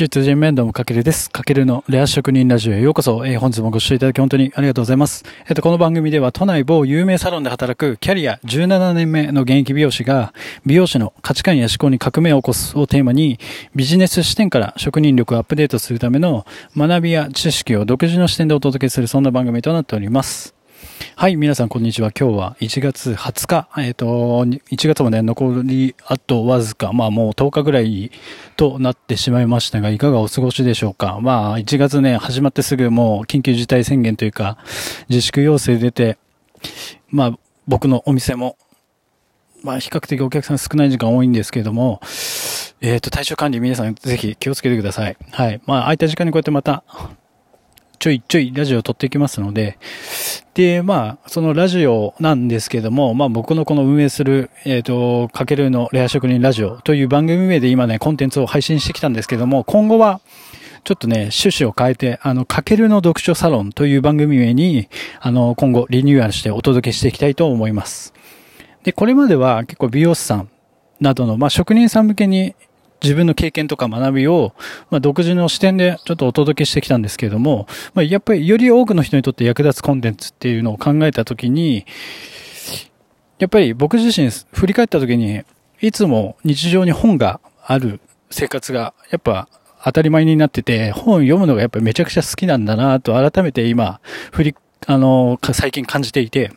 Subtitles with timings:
[0.00, 1.30] 術人面倒もかけるです。
[1.30, 3.26] かけるのレア職人ラジオへようこそ。
[3.26, 5.24] えー、本日もご視聴いただき本当にありがとうございます。
[5.46, 10.32] えっ、と、この番組では都内某有名サロンで働くキャリア17年目の現役美容師が
[10.64, 13.38] 美容師の価値観や思考に革命を起こすをテーマに
[13.74, 20.59] ビジネス視点から職人力をアップデートするための学びや知識を独自の視点でお届けするそんな番組となっております。
[21.20, 22.12] はい、皆さんこんにちは。
[22.18, 23.68] 今日は1月20日。
[23.76, 24.06] えっ、ー、と、
[24.46, 28.10] 1月もね、残りあとわずか、まあもう10日ぐらい
[28.56, 31.18] となってしまいましたが、いかがお過ごしでしょうか。
[31.20, 34.56] まあ、1月ね、始まってすぐもう緊急事態宣言というか、
[35.10, 36.16] 自粛要請出て、
[37.10, 38.56] まあ、僕のお店も、
[39.62, 42.00] まあ、比較的お客さん少ない時間多いんですけれども、
[42.80, 45.18] えっ、ー、と、体調管理皆さんぜひ気をつけてください。
[45.32, 45.60] はい。
[45.66, 46.82] まあ、空いた時間にこうやってまた、
[48.00, 49.78] ちょいちょいラジオを撮っていきますので、
[50.54, 60.22] で、まあ、そのラジオなんですけども、まあ僕のこの運営する、えっ、ー、と、かけるのレア職人ラジオという番組名で今ね、コンテンツを配信してきたんですけども、今後は、
[60.84, 64.88] ちょっとね、趣旨を変えて、あの、かけるの読書サロンという番組名に、
[65.20, 68.14] あの、今後リニューアルしてお届けしていきたいと思います。
[68.82, 70.48] で、これまでは結構美容師さん
[71.00, 72.54] などの、まあ、職人さん向けに
[73.02, 74.54] 自分の経験とか学びを、
[74.90, 81.86] まあ、独自の視点でちょっとお届けしてきたんですけれども、まあ、やっぱりより多くの人にとって役立つコンテンツっていうのを考えたときに、
[83.38, 85.42] やっぱり僕自身振り返ったときに、
[85.80, 89.48] いつも日常に本がある生活が、やっぱ
[89.82, 94.00] 当たり前になってて、本読むのがやっぱりめちゃくちゃ好きなんだなと改めて今、
[94.32, 94.54] 振り、
[94.86, 96.52] あの、最近感じていて、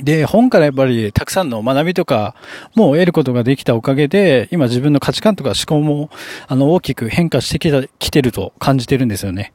[0.00, 2.34] で、本からやっぱりたくさんの学びとか
[2.74, 6.10] も得ることができたおかげで、今自分の価値観とか思考も、
[6.48, 9.52] あの、大きく変化してきた、来てると感じてるんですよね。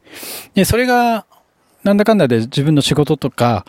[0.53, 1.25] で、それが、
[1.83, 3.65] なんだかんだで自分の仕事とか、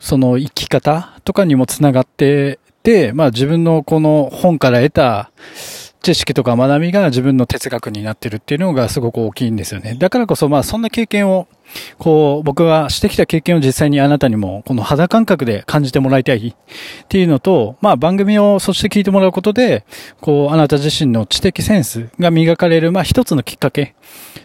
[0.00, 5.30] その生き方とかにもつながってて、まあ自分のこの本から得た、
[6.02, 9.96] 知識とか学びが自分の哲学になってるっていうのがすごく大きいんですよね。
[9.98, 11.48] だからこそまあそんな経験を、
[11.98, 19.84] こう僕はしてきた経験を実際にあなたにもこの肌感覚で感じてもらいたいっていうのと、まあ番組をそして聞いてもらうことで、
[20.20, 23.94] こうあなた自身の知的センスが磨かれるまあ一つのきっかけ。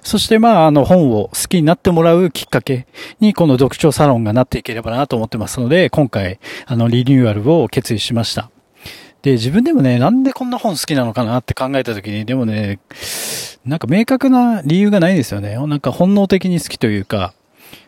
[0.02, 2.88] そしてまああの本を好きになってもらうきっかけ
[3.22, 8.53] にこの読書サロンがなっていければなと思ってますので、今回あのリニューアルを決意しました。
[9.24, 12.80] で、自分でもね、なんでこんな本好きなのかなって考えたときに、でもね、
[13.66, 15.56] なんか明確な理由がないですよね。
[15.56, 17.34] なんか本能的に好きというか、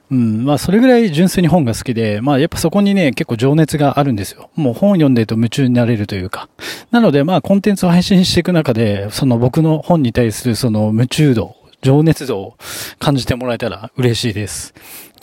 [0.09, 4.50] うん、まあそれぐらい純粋に本が好きで、まあやっぱそこにね、結構情熱があるんですよ。
[4.56, 6.47] もう本読んでると夢中になれるというか。
[6.91, 12.57] なのでまあコンテンツを配信していく中で、その僕の本に対するその夢中度、情熱度を
[13.00, 14.74] 感じてもらえたら嬉しいです。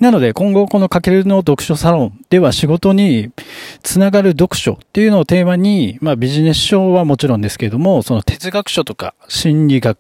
[0.03, 3.31] なので今後このかけるの読書サロンでは仕事に
[3.85, 9.97] つながる読書っていうのをテーマに、まあビジネス書はもちろんですけれども、その哲学書とか心理学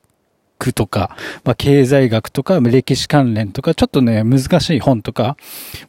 [0.74, 5.36] とか、まあ、経済学とか、歴史関連とか、ちょっとね、難しい本とか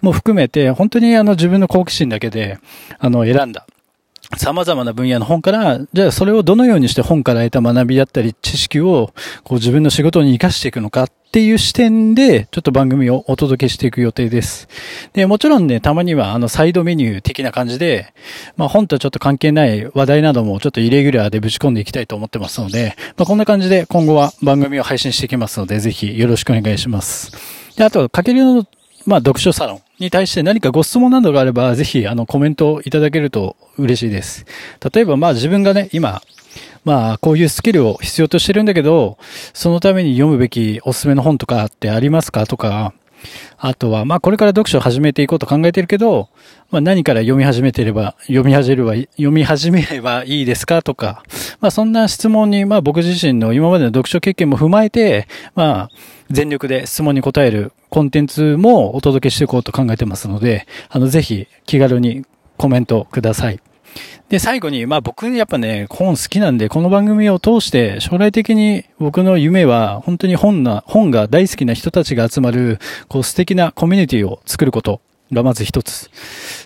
[0.01, 2.59] も含めて、本当にあの自分の好奇心だけで、
[2.99, 3.65] あの、選んだ。
[4.37, 9.13] 様々な分野の本から、じゃあそれをどのようにして本から得た学びだったり知識を
[9.43, 14.67] こう自分の仕事に活かしていくのかっていう視点で、ちょっと番組をお届けしていく予定です。
[15.13, 18.13] で、もちろんね、たまにはあのサイドメニュー的な感じで、
[18.55, 27.31] まあ本とはちょっと関係ない話題などもちょっとイレギュラーでぶち込んでいきたいと思ってますので、まあこんな感じで今後は番組を配信していきますので、ぜひよろしくお願いします。
[27.77, 28.65] で、あと、かけるの
[29.05, 34.45] まあ、読書サロンに対して何かご質問などがあれば、ぜひ、あの、コメントいただけると嬉しいです。
[34.93, 36.21] 例えば、まあ、自分がね、今、
[36.83, 39.17] まあ、こういうスキルを必要としてるんだけど、
[39.53, 42.45] そのために読むべきおすすめの本とかってありますか？
[42.45, 42.93] とか、
[43.57, 46.29] あとは、まあこれから読書を始めていこうと考えているけど、
[46.71, 51.23] まあ何から読み始めてれば、読み始めれば、読み始めればいいですかとか、
[51.59, 55.89] まあそんな質問に、まあ僕自身の今までの読書経験も踏まえて、まあ
[56.29, 62.25] 全力で質問に答えるコンテンツもお届けしていこうと考えてますので、あのぜひ気軽に
[62.57, 63.59] コメントください。
[64.29, 72.79] で、最後に、まあ僕やっぱね、本好きなんで、この番組を通して将来的に僕の夢は本当に本な、本が大好きな人たちが集まる、
[73.09, 75.01] こう素敵なコミュニティを作ること
[75.31, 76.09] がまず一つ。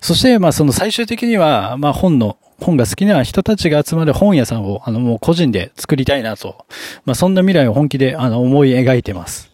[0.01, 6.65] そして、まあその最終的には、まあ本の、本が好きな人たちが集まる本屋さんを、あのもう個人で作りたいなと。
[7.05, 9.51] まあそんな未来を本気で、あの思い描いてます。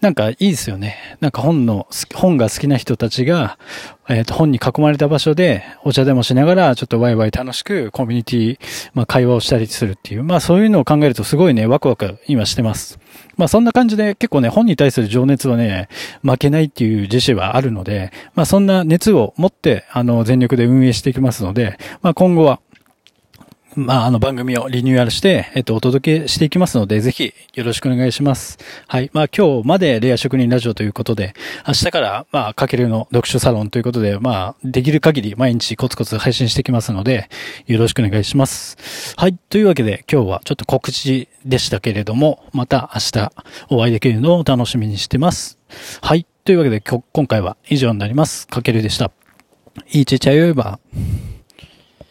[0.00, 0.96] なんかいいですよね。
[1.20, 3.58] なんか本の、本が好きな人たちが、
[4.08, 8.58] えっ、ー、と、本に囲まれた場所でお茶でもしながら、ちょっとワイワイ楽しくコミュニティ、
[8.94, 13.00] まあ会話をしたりするっていう、まあそういうのを考えるとすごいね、ワクワク今してます。
[13.36, 15.88] まあそんな感じで結構ね、本に対する情熱はね、
[16.22, 22.60] 負けないっていう自信はあるので、まあそんな熱を持って、あの、全力で運営していきますので、まあ今後は、
[23.78, 28.58] まあ、あの番組をリニューアルして、えっと、お届けしていきますので、ぜひよろしくお願いします。
[28.88, 29.10] はい。
[29.12, 31.32] まあ、今日までレア職人ラジオということで、
[31.66, 37.30] 明日から、まあ、かけるの読書サロンということで、まあ、できる限り毎日コツコツ配信していきますので、
[37.66, 39.14] よろしくお願いします。
[39.16, 39.38] はい。
[39.48, 43.32] というわけで、今日はちょっと告知でしたけれども、また明日
[43.70, 45.56] お会いできるのを楽しみにしてます。
[46.00, 46.26] はい。
[46.44, 48.48] というわけで、今回は以上になります。
[48.48, 49.12] かけるでした。
[49.92, 50.80] いいちちゃよいば。